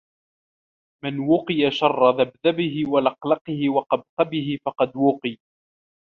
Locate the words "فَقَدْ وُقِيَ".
4.65-5.39